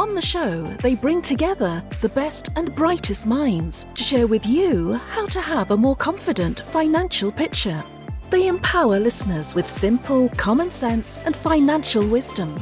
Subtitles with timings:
[0.00, 4.94] On the show, they bring together the best and brightest minds to share with you
[4.94, 7.84] how to have a more confident financial picture.
[8.30, 12.56] They empower listeners with simple, common sense, and financial wisdom.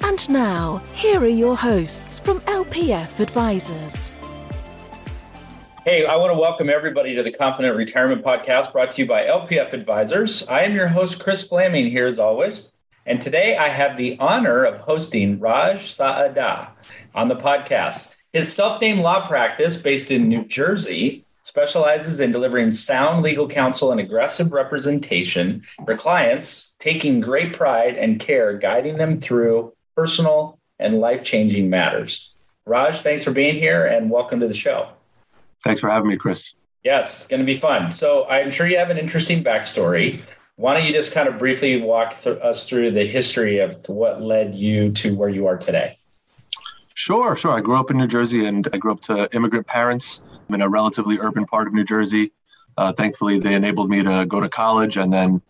[0.00, 4.14] And now, here are your hosts from LPF Advisors.
[5.84, 9.24] Hey, I want to welcome everybody to the Confident Retirement Podcast brought to you by
[9.24, 10.48] LPF Advisors.
[10.48, 12.68] I am your host, Chris Fleming, here as always.
[13.08, 16.68] And today I have the honor of hosting Raj Saadeh
[17.14, 18.20] on the podcast.
[18.34, 23.90] His self named law practice, based in New Jersey, specializes in delivering sound legal counsel
[23.92, 31.00] and aggressive representation for clients, taking great pride and care guiding them through personal and
[31.00, 32.34] life changing matters.
[32.66, 34.90] Raj, thanks for being here and welcome to the show.
[35.64, 36.52] Thanks for having me, Chris.
[36.84, 37.90] Yes, it's going to be fun.
[37.90, 40.20] So I'm sure you have an interesting backstory.
[40.58, 44.20] Why don't you just kind of briefly walk th- us through the history of what
[44.20, 45.98] led you to where you are today?
[46.94, 47.52] Sure, sure.
[47.52, 50.20] I grew up in New Jersey and I grew up to immigrant parents
[50.50, 52.32] in a relatively urban part of New Jersey.
[52.76, 55.40] Uh, thankfully, they enabled me to go to college and then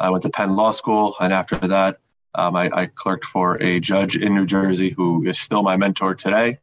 [0.00, 1.16] I went to Penn Law School.
[1.18, 1.98] And after that,
[2.34, 6.14] um, I, I, clerked for a judge in New Jersey who is still my mentor
[6.14, 6.58] today.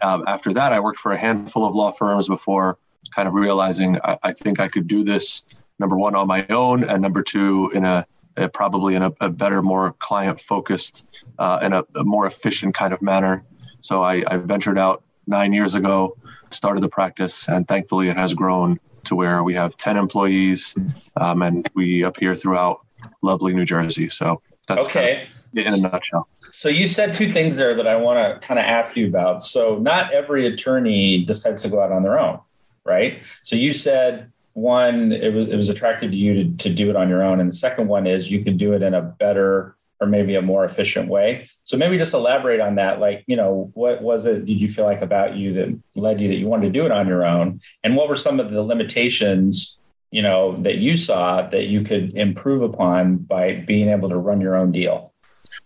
[0.00, 2.78] Um, after that, I worked for a handful of law firms before
[3.14, 5.42] kind of realizing I, I think I could do this
[5.78, 8.06] number one on my own, and number two in a,
[8.52, 11.04] probably in a, a, better, more client focused
[11.38, 13.44] uh, and a, a, more efficient kind of manner.
[13.80, 16.16] So I, I ventured out nine years ago,
[16.50, 20.74] started the practice, and thankfully it has grown to where we have 10 employees
[21.16, 22.84] um, and we appear throughout
[23.22, 24.08] lovely New Jersey.
[24.08, 25.28] So that's okay.
[25.54, 26.28] Kind of in a nutshell.
[26.50, 29.42] So you said two things there that I want to kind of ask you about.
[29.42, 32.40] So not every attorney decides to go out on their own,
[32.84, 33.22] right?
[33.42, 36.96] So you said one, it was, it was attractive to you to, to do it
[36.96, 37.40] on your own.
[37.40, 40.42] And the second one is you could do it in a better or maybe a
[40.42, 41.48] more efficient way.
[41.64, 43.00] So maybe just elaborate on that.
[43.00, 46.28] Like, you know, what was it did you feel like about you that led you
[46.28, 47.60] that you wanted to do it on your own?
[47.82, 49.78] And what were some of the limitations,
[50.10, 54.40] you know, that you saw that you could improve upon by being able to run
[54.40, 55.12] your own deal?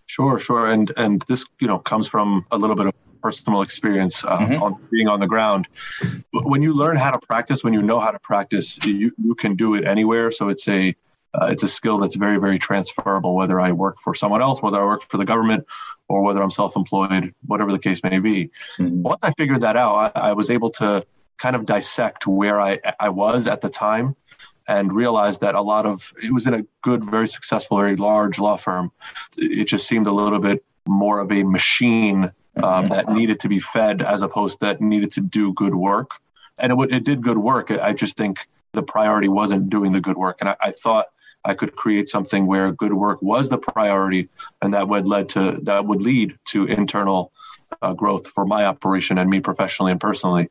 [0.05, 0.67] Sure, sure.
[0.67, 4.63] And and this, you know, comes from a little bit of personal experience uh, mm-hmm.
[4.63, 5.67] on being on the ground.
[6.31, 9.55] When you learn how to practice, when you know how to practice, you, you can
[9.55, 10.31] do it anywhere.
[10.31, 10.95] So it's a
[11.31, 13.35] uh, it's a skill that's very very transferable.
[13.35, 15.65] Whether I work for someone else, whether I work for the government,
[16.07, 18.49] or whether I'm self-employed, whatever the case may be.
[18.77, 19.03] Mm-hmm.
[19.03, 21.05] Once I figured that out, I, I was able to
[21.37, 24.15] kind of dissect where I I was at the time
[24.67, 28.39] and realized that a lot of it was in a good, very successful, very large
[28.39, 28.91] law firm.
[29.37, 32.31] It just seemed a little bit more of a machine
[32.63, 36.11] um, that needed to be fed as opposed that needed to do good work.
[36.59, 37.71] And it, it did good work.
[37.71, 40.37] I just think the priority wasn't doing the good work.
[40.39, 41.05] And I, I thought
[41.45, 44.29] I could create something where good work was the priority,
[44.61, 47.31] and that would lead to that would lead to internal
[47.81, 50.49] uh, growth for my operation and me professionally and personally.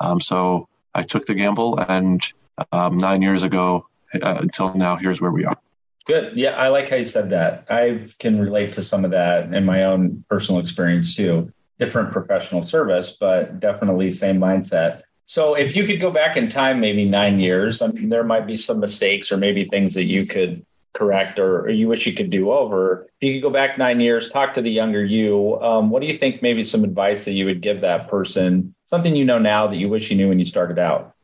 [0.00, 2.26] Um, so I took the gamble, and
[2.72, 5.56] um, nine years ago uh, until now, here's where we are.
[6.06, 6.36] Good.
[6.36, 7.66] Yeah, I like how you said that.
[7.70, 11.52] I can relate to some of that in my own personal experience too.
[11.78, 15.02] Different professional service, but definitely same mindset.
[15.26, 18.46] So, if you could go back in time, maybe nine years, I mean, there might
[18.46, 22.12] be some mistakes or maybe things that you could correct or, or, you wish you
[22.12, 23.06] could do over.
[23.20, 26.08] If you could go back nine years, talk to the younger you, um, what do
[26.08, 28.74] you think maybe some advice that you would give that person?
[28.86, 31.14] Something you know now that you wish you knew when you started out?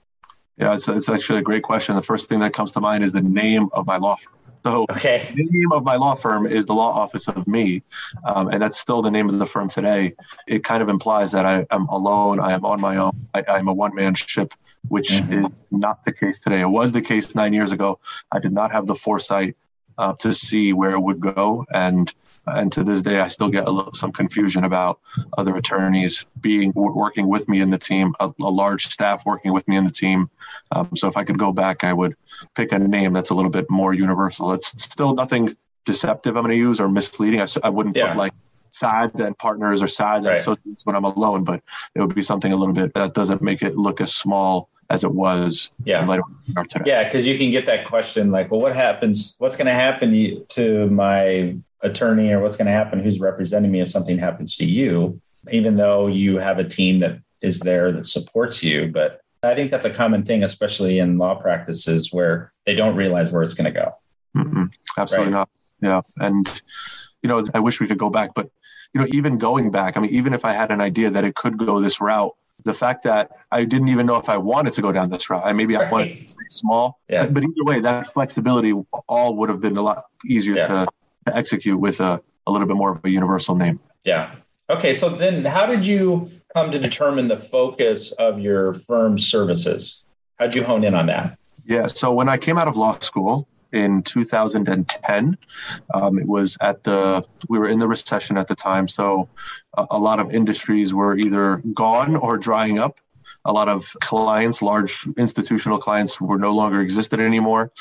[0.57, 1.97] Yeah, it's, it's actually a great question.
[1.97, 4.36] The first thing that comes to mind is the name of my law firm.
[4.67, 5.25] So okay.
[5.33, 7.85] the name of my law firm is the law office of me,
[8.25, 10.15] um, and that's still the name of the firm today.
[10.49, 12.41] It kind of implies that I am alone.
[12.41, 13.29] I am on my own.
[13.33, 14.55] I, am a one man ship,
[14.89, 15.45] which mm-hmm.
[15.45, 16.63] is not the case today.
[16.63, 18.01] It was the case nine years ago.
[18.33, 19.55] I did not have the foresight
[19.99, 22.13] uh, to see where it would go, and
[22.47, 25.01] and to this day, I still get a little, some confusion about
[25.37, 29.67] other attorneys being working with me in the team, a, a large staff working with
[29.67, 30.31] me in the team.
[30.73, 32.17] Um, so if I could go back, I would
[32.55, 34.53] pick a name that's a little bit more universal.
[34.53, 37.41] It's still nothing deceptive I'm going to use or misleading.
[37.41, 38.09] I, I wouldn't yeah.
[38.09, 38.33] put like
[38.71, 40.41] Saadeh and partners or Saadeh right.
[40.41, 41.63] associates when I'm alone, but
[41.95, 45.03] it would be something a little bit that doesn't make it look as small as
[45.03, 46.01] it was yeah.
[46.87, 49.35] Yeah, because you can get that question like, well, what happens?
[49.39, 53.81] What's going to happen to my attorney or what's going to happen who's representing me
[53.81, 55.21] if something happens to you
[55.53, 59.71] even though you have a team that is there that supports you but I think
[59.71, 63.73] that's a common thing, especially in law practices where they don't realize where it's going
[63.73, 63.95] to go.
[64.37, 65.39] Mm-mm, absolutely right?
[65.39, 65.49] not.
[65.81, 66.01] Yeah.
[66.19, 66.63] And,
[67.23, 68.51] you know, I wish we could go back, but,
[68.95, 71.35] you know, even going back, I mean, even if I had an idea that it
[71.35, 72.35] could go this route,
[72.65, 75.43] the fact that I didn't even know if I wanted to go down this route.
[75.45, 75.87] I maybe right.
[75.87, 77.29] I wanted to stay small, yeah.
[77.29, 78.73] but either way, that flexibility
[79.07, 80.67] all would have been a lot easier yeah.
[80.67, 80.89] to,
[81.27, 83.81] to, execute with a, a little bit more of a universal name.
[84.05, 84.37] Yeah.
[84.71, 84.95] Okay.
[84.95, 90.05] So then, how did you come to determine the focus of your firm's services?
[90.39, 91.39] How'd you hone in on that?
[91.65, 91.87] Yeah.
[91.87, 95.37] So when I came out of law school, in 2010.
[95.93, 99.29] Um, it was at the we were in the recession at the time, so
[99.77, 103.01] a, a lot of industries were either gone or drying up.
[103.47, 107.73] A lot of clients, large institutional clients, were no longer existed anymore.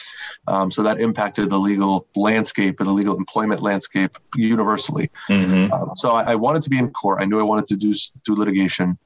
[0.48, 5.10] Um, so that impacted the legal landscape and the legal employment landscape universally.
[5.28, 5.74] Mm-hmm.
[5.74, 7.18] Um, so I, I wanted to be in court.
[7.22, 8.98] I knew I wanted to do do litigation,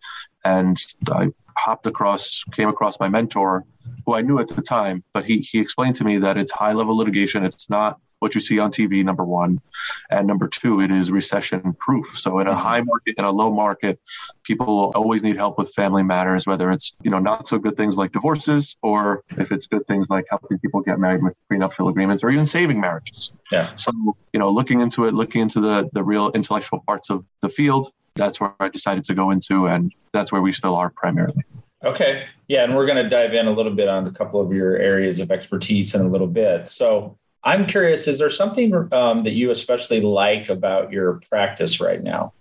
[0.43, 0.77] and
[1.11, 3.65] I hopped across, came across my mentor,
[4.05, 6.73] who I knew at the time, but he he explained to me that it's high
[6.73, 7.43] level litigation.
[7.43, 9.61] It's not what you see on TV, number one.
[10.09, 12.19] And number two, it is recession proof.
[12.19, 12.59] So in a mm-hmm.
[12.59, 13.99] high market, in a low market,
[14.43, 17.97] people always need help with family matters, whether it's, you know, not so good things
[17.97, 22.23] like divorces or if it's good things like helping people get married with prenuptial agreements
[22.23, 23.31] or even saving marriages.
[23.51, 23.75] Yeah.
[23.75, 23.91] So,
[24.33, 27.91] you know, looking into it, looking into the, the real intellectual parts of the field,
[28.15, 29.67] that's where I decided to go into.
[29.67, 31.43] And that's where we still are primarily.
[31.83, 32.25] Okay.
[32.47, 32.63] Yeah.
[32.63, 35.19] And we're going to dive in a little bit on a couple of your areas
[35.19, 36.67] of expertise in a little bit.
[36.67, 42.03] So, I'm curious, is there something um, that you especially like about your practice right
[42.03, 42.33] now?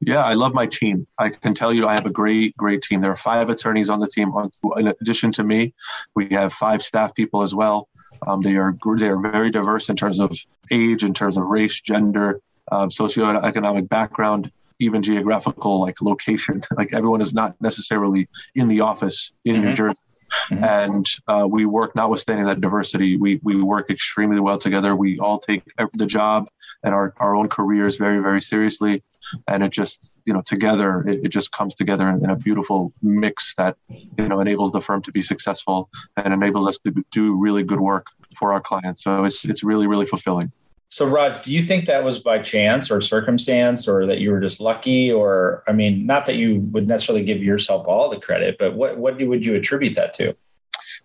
[0.00, 1.06] Yeah, I love my team.
[1.18, 3.00] I can tell you I have a great, great team.
[3.00, 4.32] There are five attorneys on the team.
[4.76, 5.74] In addition to me,
[6.14, 7.88] we have five staff people as well.
[8.26, 10.36] Um, they are they are very diverse in terms of
[10.70, 12.40] age, in terms of race, gender,
[12.70, 16.64] um, socioeconomic background, even geographical like location.
[16.76, 19.64] Like everyone is not necessarily in the office in mm-hmm.
[19.64, 20.04] New Jersey.
[20.50, 20.64] Mm-hmm.
[20.64, 24.94] And uh, we work, notwithstanding that diversity, we, we work extremely well together.
[24.94, 25.62] We all take
[25.94, 26.48] the job
[26.82, 29.02] and our, our own careers very, very seriously.
[29.46, 32.92] And it just, you know, together, it, it just comes together in, in, a beautiful
[33.02, 37.36] mix that, you know, enables the firm to be successful and enables us to do
[37.36, 39.02] really good work for our clients.
[39.02, 40.52] So it's, it's really, really fulfilling.
[40.90, 44.40] So, Raj, do you think that was by chance or circumstance, or that you were
[44.40, 45.12] just lucky?
[45.12, 48.96] Or, I mean, not that you would necessarily give yourself all the credit, but what
[48.96, 50.34] what would you attribute that to?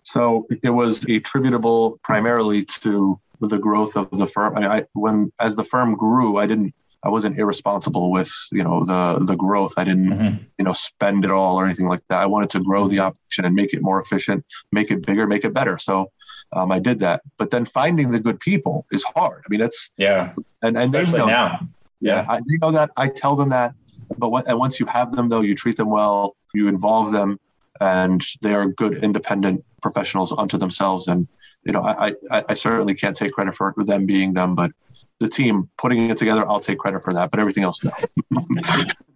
[0.03, 4.55] So, it was attributable primarily to the growth of the firm.
[4.55, 8.63] I, mean, I when as the firm grew, I didn't I wasn't irresponsible with you
[8.63, 9.73] know the the growth.
[9.77, 10.43] I didn't mm-hmm.
[10.57, 12.21] you know spend it all or anything like that.
[12.21, 15.43] I wanted to grow the operation and make it more efficient, make it bigger, make
[15.43, 15.77] it better.
[15.77, 16.11] So
[16.55, 17.21] um, I did that.
[17.37, 19.43] But then finding the good people is hard.
[19.45, 21.67] I mean, it's yeah, and and Especially they know now.
[21.99, 22.91] Yeah, I, they know that.
[22.97, 23.73] I tell them that.
[24.17, 27.39] But what, and once you have them, though, you treat them well, you involve them,
[27.79, 31.07] and they are good, independent professionals unto themselves.
[31.07, 31.27] And
[31.65, 34.71] you know, I I, I certainly can't take credit for them being them, but
[35.19, 37.31] the team putting it together, I'll take credit for that.
[37.31, 37.91] But everything else, no.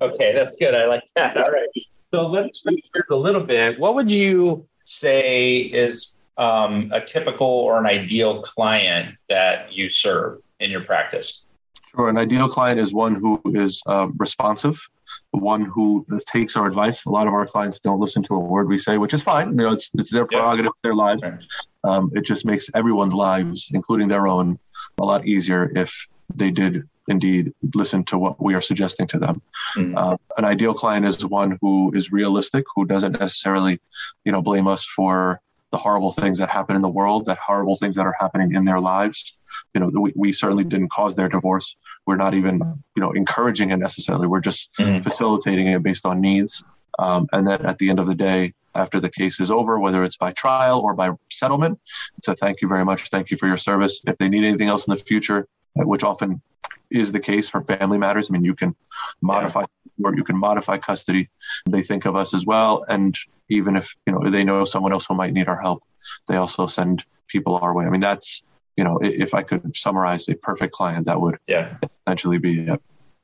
[0.01, 0.73] okay, that's good.
[0.73, 1.37] I like that.
[1.37, 1.67] All right.
[2.13, 3.79] So let's switch gears a little bit.
[3.79, 10.39] What would you say is um, a typical or an ideal client that you serve
[10.59, 11.43] in your practice?
[11.91, 12.09] Sure.
[12.09, 14.79] An ideal client is one who is uh, responsive,
[15.31, 17.05] one who takes our advice.
[17.05, 19.49] A lot of our clients don't listen to a word we say, which is fine.
[19.49, 20.81] You know, it's it's their prerogative, yeah.
[20.83, 21.23] their lives.
[21.23, 21.43] Right.
[21.83, 24.59] Um, it just makes everyone's lives, including their own,
[24.99, 29.41] a lot easier if they did indeed listen to what we are suggesting to them.
[29.77, 29.97] Mm-hmm.
[29.97, 33.79] Uh, an ideal client is one who is realistic, who doesn't necessarily,
[34.25, 35.39] you know, blame us for
[35.71, 38.65] the horrible things that happen in the world, that horrible things that are happening in
[38.65, 39.37] their lives.
[39.73, 41.75] You know, we, we certainly didn't cause their divorce.
[42.05, 42.59] We're not even,
[42.95, 44.27] you know, encouraging it necessarily.
[44.27, 45.01] We're just mm-hmm.
[45.01, 46.63] facilitating it based on needs.
[46.99, 50.03] Um, and then at the end of the day, after the case is over, whether
[50.03, 51.79] it's by trial or by settlement,
[52.17, 53.09] it's a thank you very much.
[53.09, 54.01] Thank you for your service.
[54.05, 56.41] If they need anything else in the future, which often
[56.91, 58.29] is the case for family matters.
[58.29, 58.75] I mean, you can
[59.21, 59.63] modify
[60.03, 61.29] or you can modify custody.
[61.67, 63.15] They think of us as well, and
[63.49, 65.83] even if you know they know someone else who might need our help,
[66.27, 67.85] they also send people our way.
[67.85, 68.43] I mean, that's
[68.77, 72.81] you know, if I could summarize a perfect client, that would yeah essentially be it.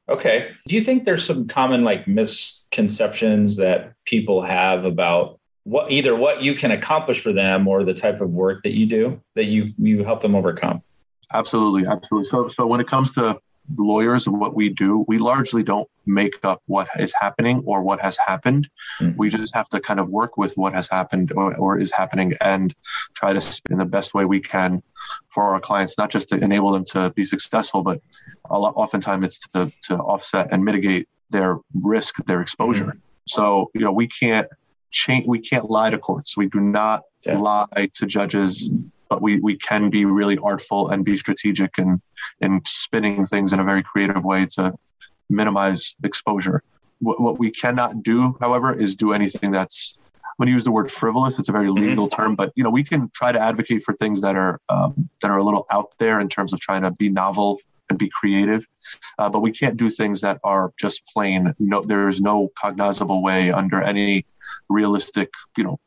[0.10, 0.52] Okay.
[0.68, 6.42] Do you think there's some common like misconceptions that people have about what either what
[6.42, 9.74] you can accomplish for them or the type of work that you do that you
[9.78, 10.82] you help them overcome?
[11.34, 12.28] Absolutely, absolutely.
[12.28, 13.40] So so when it comes to
[13.78, 18.02] lawyers and what we do, we largely don't make up what is happening or what
[18.02, 18.70] has happened.
[19.00, 19.18] Mm-hmm.
[19.18, 22.34] We just have to kind of work with what has happened or, or, is happening
[22.42, 22.76] and
[23.14, 24.84] try to in the best way we can
[25.30, 28.02] for our clients, not just to enable them to be successful, but
[28.50, 32.86] a lot, oftentimes it's to, to offset and mitigate their risk, their exposure.
[32.86, 33.00] Mm-hmm.
[33.28, 34.48] So, you know, we can't
[34.92, 35.26] change.
[35.28, 36.38] We can't lie to courts.
[36.38, 37.38] We do not yeah.
[37.38, 38.70] lie to judges,
[39.10, 42.02] but we we can be really artful and be strategic and
[42.42, 44.74] and spinning things in a very creative way to
[45.30, 46.64] minimize exposure.
[47.00, 49.98] What, what we cannot do, however, is do anything that's
[50.34, 51.90] I'm going to use the word frivolous, it's a very mm-hmm.
[51.90, 52.22] legal mm-hmm.
[52.22, 55.30] term, but you know we can try to advocate for things that are um, that
[55.30, 58.66] are a little out there in terms of trying to be novel and be creative,
[59.20, 61.54] uh, but we can't do things that are just plain.
[61.60, 64.26] No, there is no cognizable way under any
[64.70, 65.80] realistic, you know,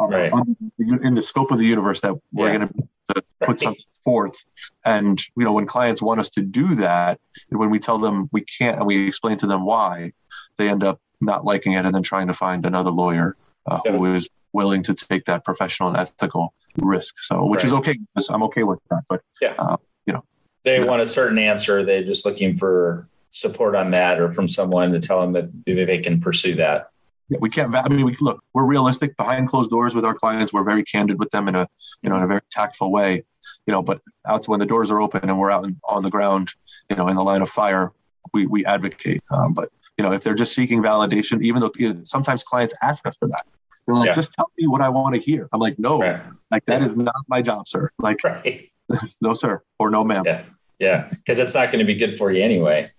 [0.00, 0.32] right.
[0.78, 2.58] in the scope of the universe that we're yeah.
[2.58, 4.36] going to put something forth.
[4.84, 8.28] And you know, when clients want us to do that, and when we tell them
[8.32, 10.12] we can't, and we explain to them why,
[10.56, 13.92] they end up not liking it, and then trying to find another lawyer uh, yeah.
[13.92, 17.14] who is willing to take that professional and ethical risk.
[17.22, 17.66] So, which right.
[17.66, 17.94] is okay.
[18.30, 19.04] I'm okay with that.
[19.08, 19.76] But yeah, uh,
[20.06, 20.24] you know,
[20.62, 21.84] they want a certain answer.
[21.84, 25.98] They're just looking for support on that, or from someone to tell them that they
[25.98, 26.90] can pursue that.
[27.28, 27.74] Yeah, we can't.
[27.74, 28.42] I mean, we look.
[28.52, 30.52] We're realistic behind closed doors with our clients.
[30.52, 31.66] We're very candid with them in a
[32.02, 33.24] you know in a very tactful way.
[33.66, 36.10] You know, but out when the doors are open and we're out in, on the
[36.10, 36.50] ground,
[36.90, 37.92] you know, in the line of fire,
[38.34, 39.22] we we advocate.
[39.30, 42.74] Um, but you know, if they're just seeking validation, even though you know, sometimes clients
[42.82, 43.46] ask us for that,
[43.86, 44.12] they're like, yeah.
[44.12, 45.48] just tell me what I want to hear.
[45.52, 46.22] I'm like, no, right.
[46.50, 46.86] like that yeah.
[46.86, 47.90] is not my job, sir.
[47.98, 48.70] Like, right.
[49.20, 50.24] no, sir, or no, ma'am.
[50.26, 50.42] Yeah,
[50.78, 52.90] yeah, because it's not going to be good for you anyway.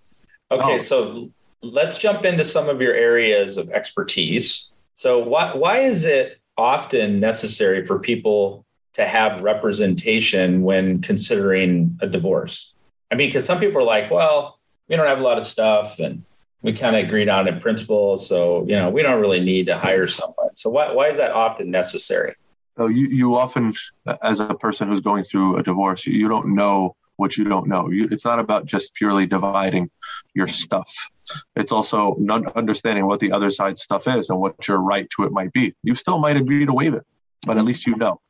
[0.50, 0.78] Okay, oh.
[0.78, 1.30] so
[1.62, 4.70] let's jump into some of your areas of expertise.
[4.94, 12.06] So, why why is it often necessary for people to have representation when considering a
[12.06, 12.74] divorce?
[13.10, 14.58] I mean, because some people are like, well,
[14.88, 16.24] we don't have a lot of stuff and
[16.62, 18.16] we kind of agreed on in principle.
[18.16, 20.56] So, you know, we don't really need to hire someone.
[20.56, 22.34] So why, why is that often necessary?
[22.76, 23.74] So you, you often,
[24.22, 27.90] as a person who's going through a divorce, you don't know what you don't know.
[27.90, 29.90] You, it's not about just purely dividing
[30.34, 31.10] your stuff.
[31.56, 35.24] It's also not understanding what the other side's stuff is and what your right to
[35.24, 35.74] it might be.
[35.82, 37.04] You still might agree to waive it,
[37.46, 38.20] but at least you know.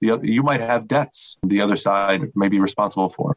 [0.00, 3.36] The other, you might have debts the other side may be responsible for.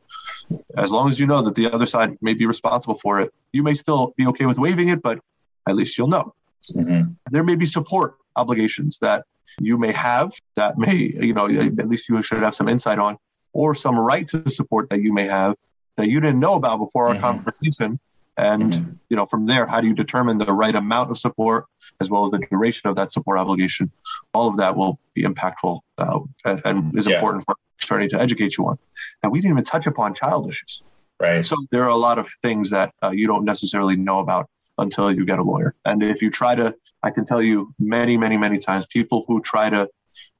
[0.77, 3.63] As long as you know that the other side may be responsible for it, you
[3.63, 5.19] may still be okay with waiving it, but
[5.67, 6.33] at least you'll know.
[6.73, 7.11] Mm-hmm.
[7.31, 9.25] There may be support obligations that
[9.59, 13.17] you may have that may, you know, at least you should have some insight on,
[13.55, 15.55] or some right to support that you may have
[15.95, 17.23] that you didn't know about before our mm-hmm.
[17.23, 17.99] conversation
[18.37, 18.91] and mm-hmm.
[19.09, 21.65] you know, from there, how do you determine the right amount of support
[22.01, 23.91] as well as the duration of that support obligation?
[24.33, 27.15] All of that will be impactful uh, and, and, is yeah.
[27.15, 28.77] important for starting to educate you on.
[29.23, 30.83] And we didn't even touch upon child issues.
[31.17, 31.45] Right.
[31.45, 35.09] So there are a lot of things that uh, you don't necessarily know about until
[35.09, 35.73] you get a lawyer.
[35.85, 39.39] And if you try to, I can tell you many, many, many times, people who
[39.39, 39.89] try to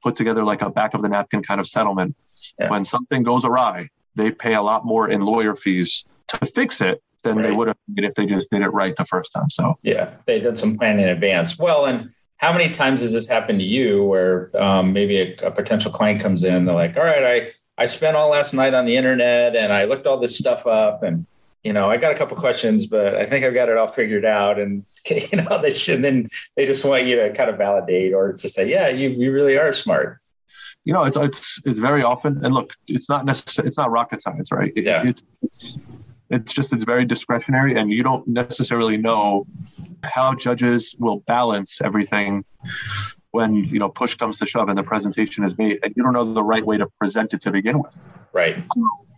[0.02, 2.14] put together like a back of the napkin kind of settlement,
[2.58, 2.70] yeah.
[2.70, 7.02] when something goes awry, they pay a lot more in lawyer fees to fix it
[7.22, 7.46] than right.
[7.46, 9.50] they would have if they just did it right the first time.
[9.50, 11.58] So yeah, they did some planning in advance.
[11.58, 15.50] Well, and how many times has this happened to you where um, maybe a, a,
[15.50, 18.84] potential client comes in, they're like, all right, I, I spent all last night on
[18.84, 21.26] the internet and I looked all this stuff up and,
[21.62, 24.24] you know, I got a couple questions, but I think I've got it all figured
[24.24, 24.58] out.
[24.58, 28.34] And, you know, they should, then they just want you to kind of validate or
[28.34, 30.20] to say, yeah, you, you really are smart.
[30.86, 34.20] You know, it's, it's, it's very often, and look, it's not necessarily, it's not rocket
[34.22, 34.72] science, right?
[34.76, 35.02] It, yeah.
[35.04, 35.78] It's, it's,
[36.30, 39.46] it's just it's very discretionary, and you don't necessarily know
[40.04, 42.44] how judges will balance everything
[43.32, 46.12] when you know push comes to shove and the presentation is made, and you don't
[46.12, 48.08] know the right way to present it to begin with.
[48.32, 48.64] Right.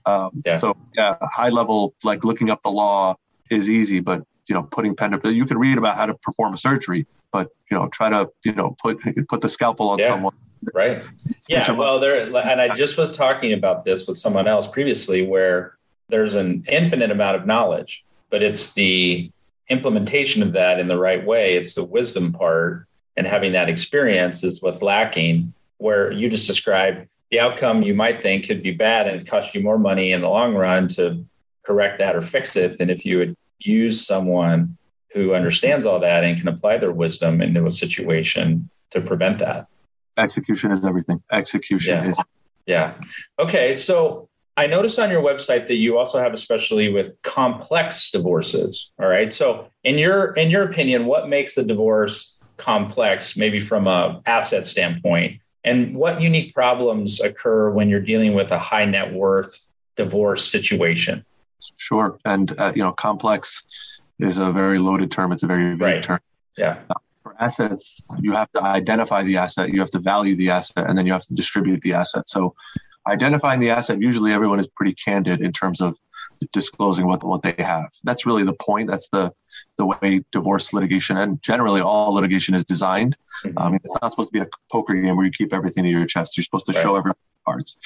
[0.07, 0.57] Um, yeah.
[0.57, 3.17] So yeah, high level like looking up the law
[3.51, 6.55] is easy, but you know putting pen to you can read about how to perform
[6.55, 10.09] a surgery, but you know try to you know put put the scalpel on yeah.
[10.09, 10.35] someone.
[10.75, 11.03] Right.
[11.49, 11.71] yeah.
[11.71, 15.77] Well, there and I just was talking about this with someone else previously where
[16.09, 19.31] there's an infinite amount of knowledge, but it's the
[19.69, 21.57] implementation of that in the right way.
[21.57, 22.87] It's the wisdom part
[23.17, 25.53] and having that experience is what's lacking.
[25.79, 29.55] Where you just described the outcome you might think could be bad and it cost
[29.55, 31.25] you more money in the long run to
[31.63, 34.77] correct that or fix it than if you would use someone
[35.13, 39.67] who understands all that and can apply their wisdom into a situation to prevent that.
[40.19, 41.23] Execution is everything.
[41.31, 42.11] Execution yeah.
[42.11, 42.21] is.
[42.67, 42.95] Yeah.
[43.39, 43.75] Okay.
[43.75, 48.91] So I noticed on your website that you also have a specialty with complex divorces.
[48.99, 49.33] All right.
[49.33, 54.67] So in your in your opinion, what makes a divorce complex, maybe from a asset
[54.67, 55.41] standpoint?
[55.65, 61.25] And what unique problems occur when you're dealing with a high net worth divorce situation?
[61.77, 62.19] Sure.
[62.25, 63.63] And uh, you know, complex
[64.19, 65.33] is a very loaded term.
[65.33, 66.03] It's a very big right.
[66.03, 66.21] term.
[66.57, 66.81] Yeah.
[66.91, 66.95] Uh,
[67.39, 71.07] assets, you have to identify the asset, you have to value the asset, and then
[71.07, 72.29] you have to distribute the asset.
[72.29, 72.55] So
[73.07, 75.97] identifying the asset, usually everyone is pretty candid in terms of
[76.53, 77.91] disclosing what what they have.
[78.05, 78.89] That's really the point.
[78.89, 79.33] That's the
[79.77, 83.17] the way divorce litigation and generally all litigation is designed.
[83.45, 83.59] Mm-hmm.
[83.59, 86.07] Um, it's not supposed to be a poker game where you keep everything to your
[86.07, 86.37] chest.
[86.37, 86.83] You're supposed to right.
[86.83, 87.13] show every
[87.45, 87.77] cards,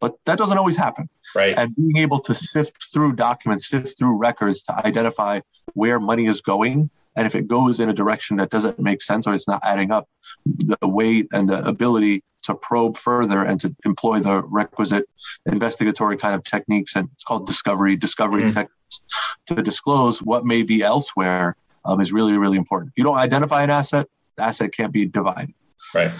[0.00, 1.08] but that doesn't always happen.
[1.34, 1.56] Right.
[1.56, 5.40] And being able to sift through documents, sift through records to identify
[5.74, 9.26] where money is going and if it goes in a direction that doesn't make sense
[9.26, 10.08] or it's not adding up,
[10.46, 15.08] the weight and the ability to probe further and to employ the requisite
[15.46, 18.52] investigatory kind of techniques and it's called discovery, discovery mm-hmm.
[18.52, 19.02] techniques
[19.46, 22.90] to disclose what may be elsewhere um, is really, really important.
[22.92, 25.54] If you don't identify an asset, the asset can't be divided.
[25.94, 26.10] Right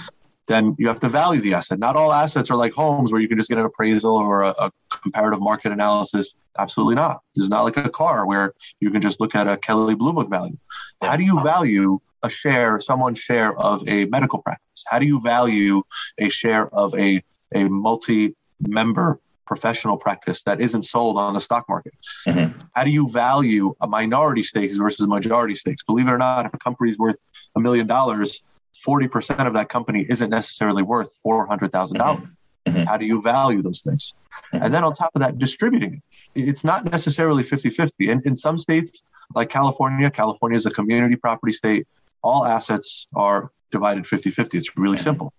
[0.46, 1.78] then you have to value the asset.
[1.78, 4.54] Not all assets are like homes where you can just get an appraisal or a,
[4.58, 4.72] a,
[5.02, 6.34] comparative market analysis.
[6.58, 7.20] Absolutely not.
[7.34, 10.12] This is not like a car where you can just look at a Kelley Blue
[10.12, 10.56] Book value.
[11.00, 14.84] How do you value a share, someone's share of a medical practice?
[14.86, 15.82] How do you value
[16.18, 17.22] a share of a,
[17.54, 21.94] a multi member professional practice that isn't sold on the stock market?
[22.26, 22.58] Mm-hmm.
[22.74, 25.82] How do you value a minority stakes versus a majority stakes?
[25.82, 27.22] Believe it or not, if a company is worth
[27.56, 28.42] a million dollars,
[28.86, 31.70] 40% of that company isn't necessarily worth $400,000.
[31.70, 32.24] Mm-hmm.
[32.70, 32.82] mm-hmm.
[32.84, 34.14] How do you value those things?
[34.52, 34.64] Mm-hmm.
[34.64, 36.02] And then on top of that, distributing
[36.34, 36.48] it.
[36.48, 38.10] It's not necessarily 50 50.
[38.10, 39.02] In, in some states,
[39.34, 41.86] like California, California is a community property state.
[42.22, 44.58] All assets are divided 50 50.
[44.58, 45.04] It's really mm-hmm.
[45.04, 45.32] simple.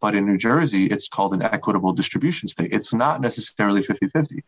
[0.00, 2.72] But in New Jersey, it's called an equitable distribution state.
[2.72, 4.44] It's not necessarily 50 50.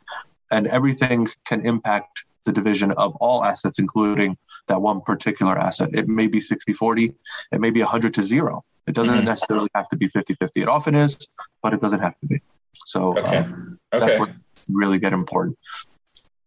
[0.50, 5.90] And everything can impact the division of all assets, including that one particular asset.
[5.92, 7.14] It may be 60 40,
[7.52, 8.64] it may be 100 to zero.
[8.86, 9.26] It doesn't mm-hmm.
[9.26, 10.62] necessarily have to be 50 50.
[10.62, 11.28] It often is,
[11.62, 12.40] but it doesn't have to be.
[12.86, 13.38] So okay.
[13.38, 14.06] Um, okay.
[14.06, 14.30] that's what
[14.68, 15.58] really get important.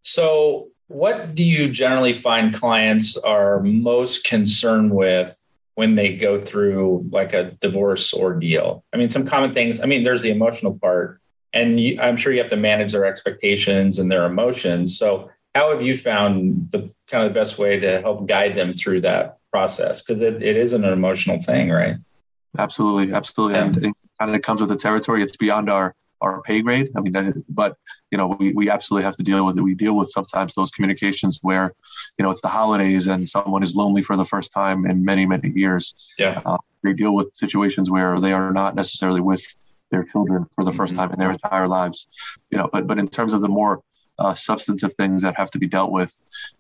[0.02, 5.42] So, what do you generally find clients are most concerned with
[5.76, 8.84] when they go through like a divorce ordeal?
[8.94, 9.80] I mean, some common things.
[9.82, 11.22] I mean, there's the emotional part,
[11.54, 14.98] and you, I'm sure you have to manage their expectations and their emotions.
[14.98, 18.74] So, how have you found the kind of the best way to help guide them
[18.74, 20.02] through that process?
[20.02, 21.98] Because it, it isn't an emotional thing, right?
[22.58, 23.66] Absolutely, absolutely, yeah.
[23.66, 25.22] and it kind of comes with the territory.
[25.22, 26.90] It's beyond our our pay grade.
[26.96, 27.78] I mean, but
[28.10, 29.62] you know, we, we absolutely have to deal with it.
[29.62, 31.74] We deal with sometimes those communications where,
[32.18, 35.26] you know, it's the holidays and someone is lonely for the first time in many
[35.26, 35.94] many years.
[36.18, 39.44] Yeah, uh, they deal with situations where they are not necessarily with
[39.94, 40.96] their children for the 1st mm-hmm.
[40.98, 42.08] time in their entire lives.
[42.52, 43.82] You know, but but in terms of the more
[44.20, 46.14] uh, substantive things that have to be dealt with.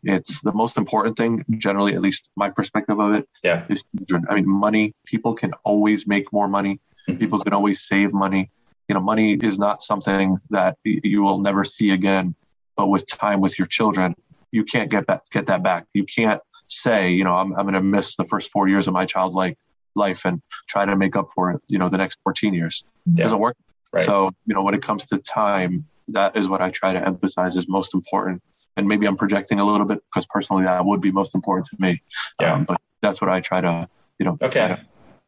[0.03, 3.29] It's the most important thing, generally, at least my perspective of it.
[3.43, 3.65] Yeah.
[3.69, 4.25] Is children.
[4.29, 7.19] I mean, money, people can always make more money, mm-hmm.
[7.19, 8.51] people can always save money.
[8.87, 12.35] You know, money is not something that you will never see again,
[12.75, 14.15] but with time with your children,
[14.51, 15.87] you can't get that, get that back.
[15.93, 18.93] You can't say, you know, I'm, I'm going to miss the first four years of
[18.93, 19.55] my child's life
[19.95, 22.83] life and try to make up for it, you know, the next 14 years.
[23.05, 23.11] Yeah.
[23.13, 23.57] It doesn't work.
[23.91, 24.03] Right.
[24.03, 27.55] So, you know, when it comes to time, that is what I try to emphasize
[27.55, 28.41] is most important.
[28.75, 31.77] And maybe I'm projecting a little bit because personally that would be most important to
[31.79, 32.01] me.
[32.41, 32.53] Yeah.
[32.53, 33.87] Um, but that's what I try to,
[34.19, 34.77] you know, okay.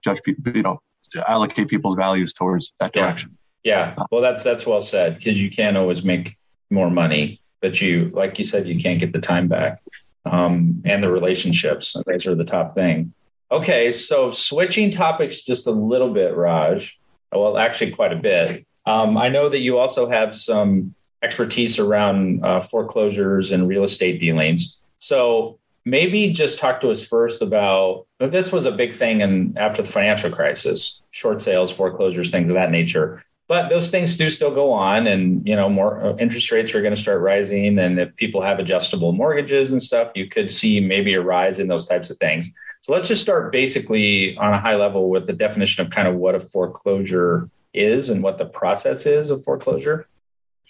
[0.03, 0.81] judge people, you know,
[1.27, 3.37] allocate people's values towards that direction.
[3.63, 3.93] Yeah.
[3.97, 4.03] yeah.
[4.11, 6.37] Well, that's, that's well said because you can't always make
[6.71, 9.81] more money, but you, like you said, you can't get the time back
[10.25, 11.95] um, and the relationships.
[12.05, 13.13] Those are the top thing.
[13.55, 13.89] Okay.
[13.93, 16.99] So switching topics just a little bit, Raj,
[17.31, 18.65] well, actually quite a bit.
[18.85, 24.19] Um, I know that you also have some expertise around uh, foreclosures and real estate
[24.19, 24.81] dealings.
[24.99, 29.81] So maybe just talk to us first about this was a big thing and after
[29.81, 33.23] the financial crisis, short sales, foreclosures, things of that nature.
[33.47, 36.81] But those things do still go on, and you know, more uh, interest rates are
[36.81, 37.77] going to start rising.
[37.77, 41.67] And if people have adjustable mortgages and stuff, you could see maybe a rise in
[41.67, 42.49] those types of things.
[42.85, 46.13] So let's just start basically on a high level with the definition of kind of
[46.13, 50.05] what a foreclosure is and what the process is of foreclosure?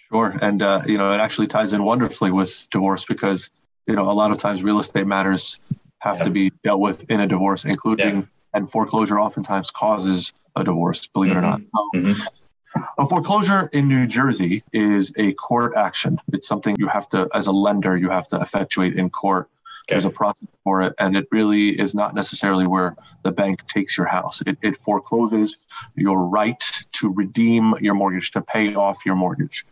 [0.08, 0.34] Sure.
[0.40, 3.50] And, uh, you know, it actually ties in wonderfully with divorce because,
[3.86, 5.60] you know, a lot of times real estate matters
[5.98, 8.26] have to be dealt with in a divorce, including, yeah.
[8.54, 11.44] and foreclosure oftentimes causes a divorce, believe mm-hmm.
[11.44, 11.60] it or not.
[11.60, 12.06] Mm-hmm.
[12.06, 12.82] mm-hmm.
[12.98, 16.18] A foreclosure in New Jersey is a court action.
[16.32, 19.50] It's something you have to, as a lender, you have to effectuate in court.
[19.88, 23.96] There's a process for it, and it really is not necessarily where the bank takes
[23.96, 24.42] your house.
[24.46, 25.56] It, it forecloses
[25.94, 26.60] your right
[26.92, 29.64] to redeem your mortgage, to pay off your mortgage.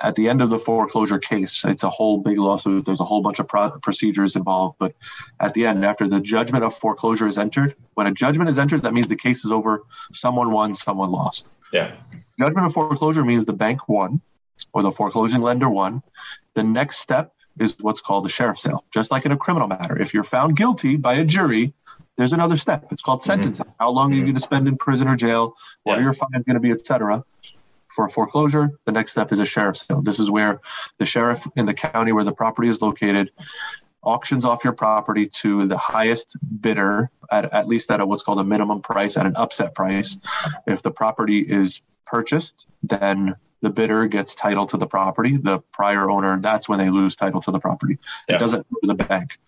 [0.00, 2.86] At the end of the foreclosure case, it's a whole big lawsuit.
[2.86, 4.94] There's a whole bunch of pro- procedures involved, but
[5.40, 8.82] at the end, after the judgment of foreclosure is entered, when a judgment is entered,
[8.82, 9.82] that means the case is over.
[10.12, 11.48] Someone won, someone lost.
[11.72, 11.96] Yeah.
[12.38, 14.20] Judgment of foreclosure means the bank won
[14.72, 16.02] or the foreclosing lender won.
[16.54, 18.84] The next step is what's called a sheriff sale.
[18.92, 21.72] Just like in a criminal matter, if you're found guilty by a jury,
[22.16, 22.86] there's another step.
[22.90, 23.66] It's called sentencing.
[23.66, 23.74] Mm-hmm.
[23.78, 24.12] How long mm-hmm.
[24.12, 24.26] are you mm-hmm.
[24.26, 25.54] going to spend in prison or jail?
[25.82, 26.00] What yeah.
[26.00, 27.24] are your fines going to be, etc.
[27.86, 30.02] for a foreclosure, the next step is a sheriff's sale.
[30.02, 30.60] This is where
[30.98, 33.30] the sheriff in the county where the property is located
[34.02, 38.40] auctions off your property to the highest bidder at, at least at a, what's called
[38.40, 40.16] a minimum price at an upset price.
[40.66, 45.36] If the property is purchased, then the bidder gets title to the property.
[45.36, 47.98] The prior owner, that's when they lose title to the property.
[48.28, 48.36] Yeah.
[48.36, 49.38] It doesn't go to the bank.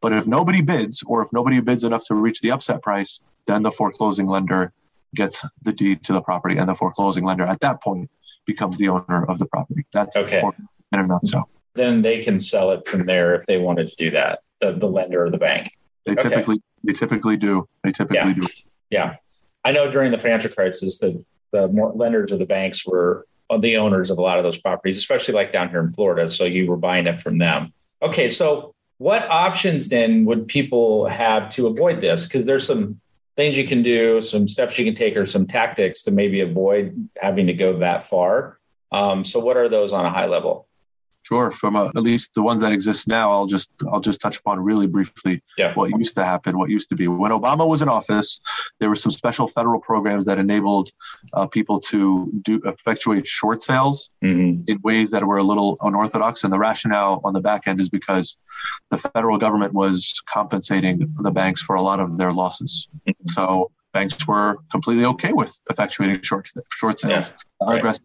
[0.00, 3.62] But if nobody bids, or if nobody bids enough to reach the upset price, then
[3.62, 4.72] the foreclosing lender
[5.14, 8.10] gets the deed to the property, and the foreclosing lender at that point
[8.44, 9.86] becomes the owner of the property.
[9.92, 10.42] That's okay.
[10.92, 11.48] in a nutshell.
[11.74, 14.40] Then they can sell it from there if they wanted to do that.
[14.60, 15.76] The, the lender or the bank.
[16.06, 16.30] They okay.
[16.30, 17.68] typically they typically do.
[17.84, 18.34] They typically yeah.
[18.34, 18.46] do.
[18.88, 19.16] Yeah,
[19.64, 23.26] I know during the financial crisis, the the lenders or the banks were
[23.58, 26.28] the owners of a lot of those properties, especially like down here in Florida.
[26.28, 27.72] So you were buying it from them.
[28.02, 32.26] Okay, so what options then would people have to avoid this?
[32.26, 33.00] Because there's some
[33.36, 37.08] things you can do, some steps you can take, or some tactics to maybe avoid
[37.20, 38.58] having to go that far.
[38.92, 40.66] Um, so, what are those on a high level?
[41.26, 41.50] Sure.
[41.50, 44.60] From a, at least the ones that exist now, I'll just I'll just touch upon
[44.60, 45.74] really briefly yeah.
[45.74, 47.08] what used to happen, what used to be.
[47.08, 48.40] When Obama was in office,
[48.78, 50.90] there were some special federal programs that enabled
[51.32, 54.62] uh, people to do effectuate short sales mm-hmm.
[54.68, 56.44] in ways that were a little unorthodox.
[56.44, 58.36] And the rationale on the back end is because
[58.90, 62.88] the federal government was compensating the banks for a lot of their losses.
[63.04, 63.28] Mm-hmm.
[63.30, 67.32] So banks were completely okay with effectuating short short sales.
[67.32, 67.68] Yeah.
[67.68, 67.78] Right.
[67.78, 68.04] Aggressive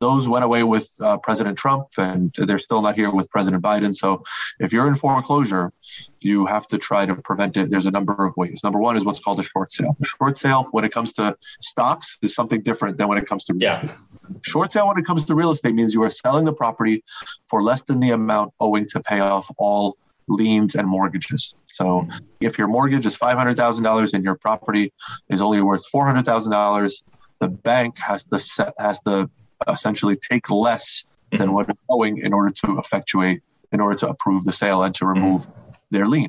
[0.00, 3.94] those went away with uh, President Trump, and they're still not here with President Biden.
[3.94, 4.24] So
[4.60, 5.72] if you're in foreclosure,
[6.20, 7.70] you have to try to prevent it.
[7.70, 8.62] There's a number of ways.
[8.64, 9.96] Number one is what's called a short sale.
[10.00, 13.44] A short sale, when it comes to stocks, is something different than when it comes
[13.46, 13.82] to real yeah.
[13.82, 13.96] estate.
[14.42, 17.02] Short sale, when it comes to real estate, means you are selling the property
[17.48, 19.96] for less than the amount owing to pay off all
[20.28, 21.54] liens and mortgages.
[21.66, 22.06] So
[22.40, 24.92] if your mortgage is $500,000 and your property
[25.28, 27.02] is only worth $400,000,
[27.40, 29.30] the bank has to set, has to
[29.66, 31.52] essentially take less than mm-hmm.
[31.52, 33.42] what is owing in order to effectuate,
[33.72, 35.22] in order to approve the sale and to mm-hmm.
[35.22, 35.46] remove
[35.90, 36.28] their lien.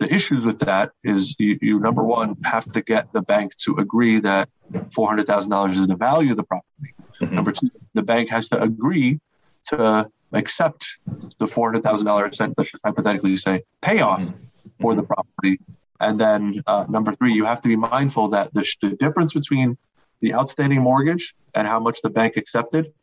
[0.00, 3.76] The issues with that is you, you number one have to get the bank to
[3.76, 4.48] agree that
[4.92, 6.94] four hundred thousand dollars is the value of the property.
[7.20, 7.34] Mm-hmm.
[7.34, 9.20] Number two, the bank has to agree
[9.68, 10.98] to accept
[11.38, 12.40] the four hundred thousand dollars.
[12.40, 14.68] Let's just hypothetically say payoff mm-hmm.
[14.80, 15.60] for the property.
[16.00, 19.78] And then uh, number three, you have to be mindful that the, the difference between
[20.22, 22.94] the outstanding mortgage and how much the bank accepted,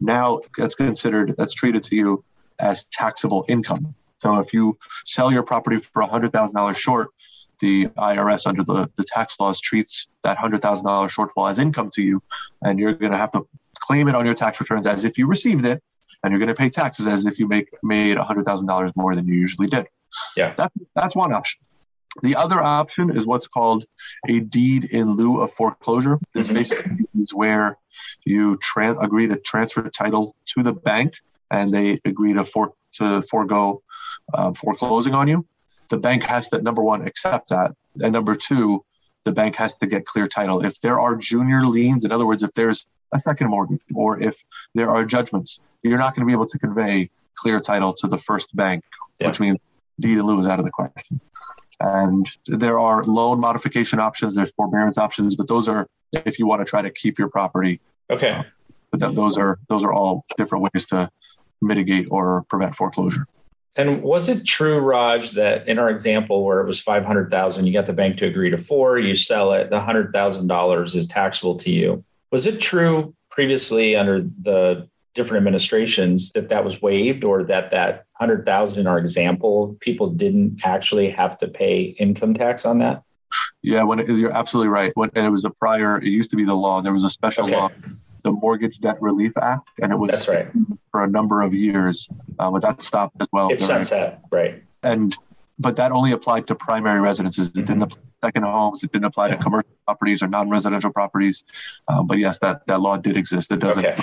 [0.00, 2.24] now that's considered, that's treated to you
[2.58, 3.94] as taxable income.
[4.18, 7.08] So if you sell your property for $100,000 short,
[7.60, 12.22] the IRS under the, the tax laws treats that $100,000 shortfall as income to you,
[12.62, 13.46] and you're going to have to
[13.80, 15.82] claim it on your tax returns as if you received it,
[16.22, 19.34] and you're going to pay taxes as if you make made $100,000 more than you
[19.34, 19.86] usually did.
[20.36, 21.60] Yeah, that, that's one option.
[22.22, 23.84] The other option is what's called
[24.28, 26.18] a deed in lieu of foreclosure.
[26.32, 26.56] This mm-hmm.
[26.56, 27.76] basically is where
[28.24, 31.14] you agree to transfer title to the bank,
[31.50, 33.82] and they agree to for to forego
[34.32, 35.46] uh, foreclosing on you.
[35.90, 38.84] The bank has to number one accept that, and number two,
[39.24, 40.64] the bank has to get clear title.
[40.64, 44.42] If there are junior liens, in other words, if there's a second mortgage or if
[44.74, 48.18] there are judgments, you're not going to be able to convey clear title to the
[48.18, 48.84] first bank,
[49.20, 49.28] yeah.
[49.28, 49.58] which means
[50.00, 51.20] deed in lieu is out of the question.
[51.80, 56.60] And there are loan modification options, there's forbearance options, but those are if you want
[56.60, 57.80] to try to keep your property.
[58.10, 58.30] Okay.
[58.30, 58.42] Uh,
[58.90, 61.10] but th- those are those are all different ways to
[61.60, 63.26] mitigate or prevent foreclosure.
[63.76, 67.66] And was it true, Raj, that in our example where it was five hundred thousand,
[67.66, 70.94] you got the bank to agree to four, you sell it, the hundred thousand dollars
[70.94, 72.04] is taxable to you.
[72.30, 78.06] Was it true previously under the different administrations that that was waived or that that
[78.18, 83.02] 100,000 in our example people didn't actually have to pay income tax on that?
[83.62, 84.92] Yeah, when it, you're absolutely right.
[84.94, 87.44] When it was a prior it used to be the law, there was a special
[87.44, 87.56] okay.
[87.56, 87.70] law
[88.22, 90.48] the Mortgage Debt Relief Act and it was That's right.
[90.90, 93.50] for a number of years uh, but that stopped as well.
[93.50, 94.62] It's sunset, right.
[94.82, 95.16] And
[95.58, 97.48] but that only applied to primary residences.
[97.48, 97.66] It mm-hmm.
[97.66, 98.82] didn't apply to second homes.
[98.82, 99.36] It didn't apply yeah.
[99.36, 101.44] to commercial properties or non-residential properties.
[101.86, 103.52] Um, but yes, that, that law did exist.
[103.52, 104.02] It doesn't okay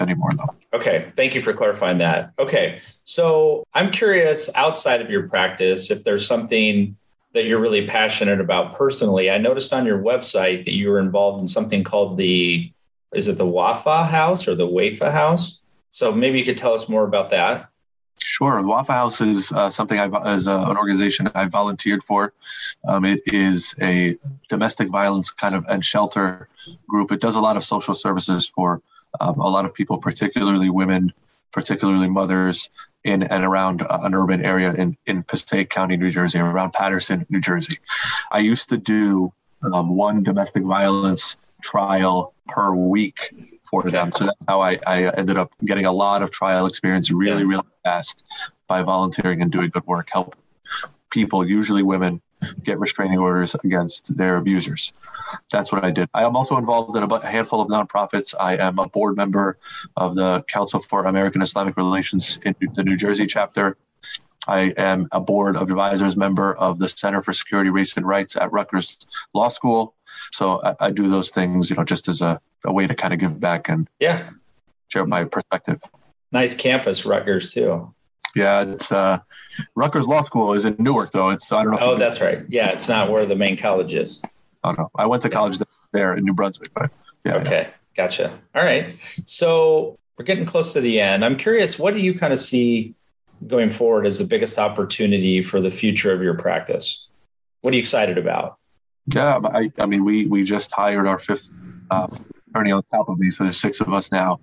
[0.00, 0.54] anymore though.
[0.72, 2.32] Okay, thank you for clarifying that.
[2.38, 6.96] Okay, so I'm curious outside of your practice if there's something
[7.32, 9.30] that you're really passionate about personally.
[9.30, 12.72] I noticed on your website that you were involved in something called the
[13.12, 15.62] is it the Wafa House or the Wafa House?
[15.90, 17.68] So maybe you could tell us more about that.
[18.22, 18.60] Sure.
[18.62, 22.32] Wafa House is uh, something I, as uh, an organization I volunteered for.
[22.86, 24.16] Um, it is a
[24.48, 26.48] domestic violence kind of and shelter
[26.86, 27.10] group.
[27.10, 28.82] It does a lot of social services for
[29.18, 31.12] um, a lot of people, particularly women,
[31.52, 32.70] particularly mothers
[33.04, 37.26] in and around uh, an urban area in, in Passaic County, New Jersey, around Paterson,
[37.30, 37.78] New Jersey.
[38.30, 43.18] I used to do um, one domestic violence trial per week
[43.64, 44.12] for them.
[44.12, 47.62] So that's how I, I ended up getting a lot of trial experience really, really
[47.84, 48.24] fast
[48.66, 50.36] by volunteering and doing good work, help
[51.10, 52.20] people, usually women,
[52.62, 54.92] get restraining orders against their abusers.
[55.50, 56.08] That's what I did.
[56.14, 58.34] I am also involved in a handful of nonprofits.
[58.38, 59.58] I am a board member
[59.96, 63.76] of the Council for American Islamic Relations in the New Jersey chapter.
[64.48, 68.36] I am a board of advisors member of the Center for Security, Race, and Rights
[68.36, 68.98] at Rutgers
[69.34, 69.94] Law School.
[70.32, 73.12] So I, I do those things, you know, just as a, a way to kind
[73.12, 74.30] of give back and Yeah.
[74.88, 75.80] share my perspective.
[76.32, 77.94] Nice campus, Rutgers, too.
[78.36, 79.18] Yeah, it's uh,
[79.74, 81.30] Rutgers Law School is in Newark, though.
[81.30, 81.78] It's I don't know.
[81.80, 82.42] Oh, that's right.
[82.48, 84.22] Yeah, it's not where the main college is.
[84.62, 84.90] I don't know.
[84.94, 85.58] I went to college
[85.92, 86.90] there in New Brunswick, but
[87.24, 87.40] yeah, yeah.
[87.40, 88.38] Okay, gotcha.
[88.54, 88.94] All right.
[89.24, 91.24] So we're getting close to the end.
[91.24, 92.94] I'm curious, what do you kind of see
[93.46, 97.08] going forward as the biggest opportunity for the future of your practice?
[97.62, 98.58] What are you excited about?
[99.12, 102.06] Yeah, I, I mean, we we just hired our fifth uh,
[102.50, 104.40] attorney on top of me, so there's six of us now.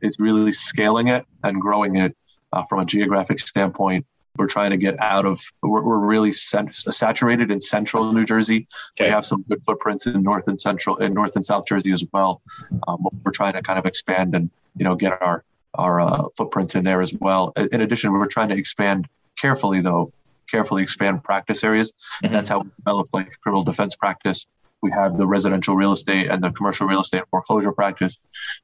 [0.00, 2.16] It's really scaling it and growing it
[2.52, 4.06] uh, from a geographic standpoint.
[4.36, 5.40] We're trying to get out of.
[5.62, 8.68] We're, we're really cent- saturated in central New Jersey.
[9.00, 12.04] We have some good footprints in north and central, in north and south Jersey as
[12.12, 12.40] well.
[12.86, 16.74] Um, we're trying to kind of expand and you know get our our uh, footprints
[16.76, 17.52] in there as well.
[17.72, 19.08] In addition, we're trying to expand
[19.40, 20.12] carefully, though,
[20.50, 21.92] carefully expand practice areas.
[22.22, 22.30] Mhm.
[22.30, 24.46] That's how we develop like criminal defense practice.
[24.82, 28.16] We have the residential real estate and the commercial real estate foreclosure practice.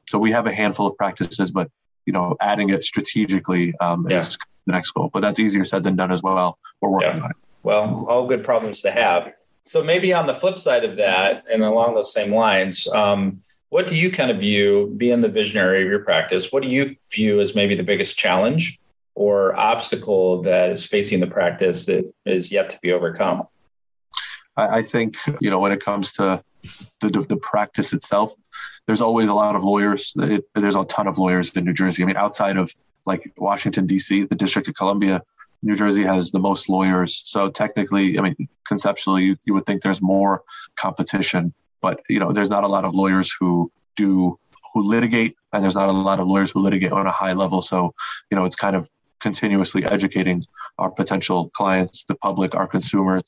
[0.09, 1.69] So we have a handful of practices, but
[2.07, 4.21] you know, adding it strategically um, Yeah.
[4.21, 4.37] is
[4.67, 5.11] the next goal.
[5.13, 6.59] But that's easier said than done as well.
[6.81, 7.25] We're working Yeah.
[7.25, 7.37] on it.
[7.63, 9.33] Well, all good problems to have.
[9.65, 13.41] So maybe on the flip side of that, and along those same lines, um,
[13.71, 16.97] what do you kind of view, being the visionary of your practice, what do you
[17.11, 18.79] view as maybe the biggest challenge
[19.15, 23.49] or obstacle that is facing the practice that is yet to be overcome?
[24.57, 26.43] I, I think you know when it comes to
[27.01, 28.35] the the practice itself,
[28.87, 30.13] there's always a lot of lawyers.
[30.17, 32.03] It, there's a ton of lawyers in New Jersey.
[32.03, 32.73] I mean, outside of
[33.07, 35.23] like Washington D.C., the District of Columbia,
[35.63, 37.23] New Jersey has the most lawyers.
[37.25, 40.43] So technically, I mean, conceptually, you, you would think there's more
[40.77, 44.39] competition, but you know, there's not a lot of lawyers who do
[44.73, 47.63] who litigate, and there's not a lot of lawyers who litigate on a high level.
[47.63, 47.95] So
[48.31, 48.91] you know, it's kind of
[49.21, 50.45] continuously educating
[50.79, 53.23] our potential clients, the public, our consumers,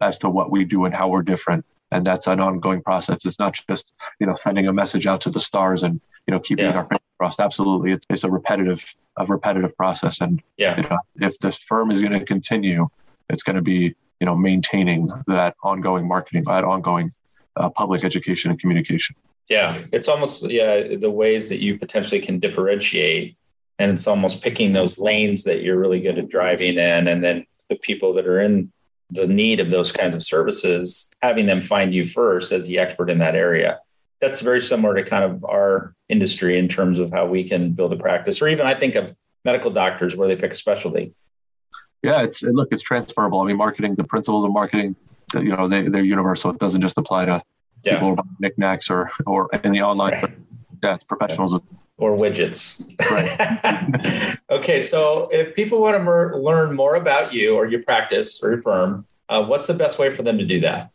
[0.00, 1.66] as to what we do and how we're different.
[1.94, 3.24] And that's an ongoing process.
[3.24, 6.40] It's not just you know sending a message out to the stars and you know
[6.40, 6.72] keeping Yeah.
[6.78, 7.38] our fingers crossed.
[7.40, 8.84] Absolutely, it's it's a repetitive
[9.16, 10.20] a repetitive process.
[10.20, 10.76] And Yeah.
[10.76, 12.88] you know, if the firm is going to continue,
[13.30, 17.12] it's going to be you know maintaining that ongoing marketing, that ongoing
[17.56, 19.14] uh, public education and communication.
[19.48, 23.36] Yeah, it's almost yeah the ways that you potentially can differentiate,
[23.78, 27.46] and it's almost picking those lanes that you're really good at driving in, and then
[27.68, 28.72] the people that are in
[29.10, 33.10] the need of those kinds of services, having them find you first as the expert
[33.10, 33.80] in that area.
[34.20, 37.92] That's very similar to kind of our industry in terms of how we can build
[37.92, 39.14] a practice, or even I think of
[39.44, 41.12] medical doctors where they pick a specialty.
[42.02, 43.40] Yeah, it's and look, it's transferable.
[43.40, 44.96] I mean, marketing, the principles of marketing,
[45.34, 46.50] you know, they, they're universal.
[46.50, 47.42] It doesn't just apply to
[47.84, 47.94] Yeah.
[47.94, 50.12] people who buy knickknacks or or in the online.
[50.12, 50.38] Right.
[50.82, 51.58] Yeah, it's professionals.
[51.96, 52.82] Or widgets.
[54.50, 58.50] okay, so if people want to mer- learn more about you or your practice or
[58.50, 60.90] your firm, uh, what's the best way for them to do that?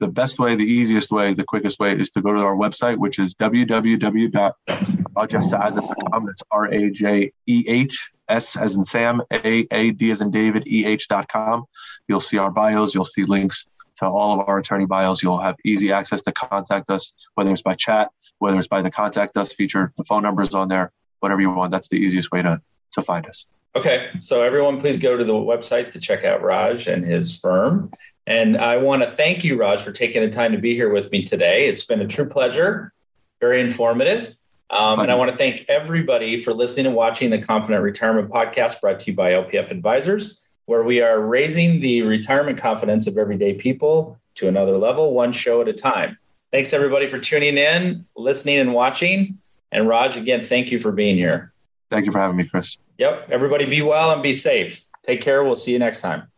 [0.00, 2.98] The best way, the easiest way, the quickest way is to go to our website,
[2.98, 6.26] which is www.rajehsaadeh.com.
[6.26, 10.30] That's R A J E H S as in Sam, A A D as in
[10.30, 11.64] David, E H.com.
[12.06, 12.94] You'll see our bios.
[12.94, 15.20] You'll see links to all of our attorney bios.
[15.22, 18.90] You'll have easy access to contact us, whether it's by chat, whether it's by the
[18.90, 19.92] contact us feature.
[19.96, 21.72] The phone numbers on there, whatever you want.
[21.72, 22.60] That's the easiest way to
[22.92, 23.46] to find us.
[23.76, 27.92] Okay, so everyone, please go to the website to check out Raj and his firm.
[28.26, 31.10] And I want to thank you, Raj, for taking the time to be here with
[31.10, 31.68] me today.
[31.68, 32.92] It's been a true pleasure,
[33.40, 34.34] very informative.
[34.70, 38.80] Um, and I want to thank everybody for listening and watching the Confident Retirement Podcast
[38.80, 43.54] brought to you by LPF Advisors, where we are raising the retirement confidence of everyday
[43.54, 46.18] people to another level, one show at a time.
[46.52, 49.38] Thanks, everybody, for tuning in, listening, and watching.
[49.70, 51.52] And Raj, again, thank you for being here.
[51.90, 52.78] Thank you for having me, Chris.
[52.98, 53.28] Yep.
[53.30, 54.84] Everybody be well and be safe.
[55.04, 55.44] Take care.
[55.44, 56.30] We'll see you next time.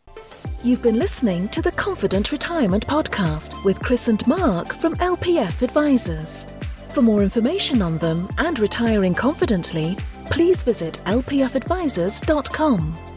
[0.62, 6.46] You've been listening to the Confident Retirement Podcast with Chris and Mark from LPF Advisors.
[6.88, 9.96] For more information on them and retiring confidently,
[10.26, 13.09] please visit lpfadvisors.com.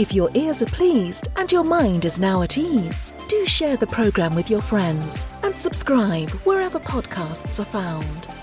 [0.00, 3.86] If your ears are pleased and your mind is now at ease, do share the
[3.86, 8.39] program with your friends and subscribe wherever podcasts are found.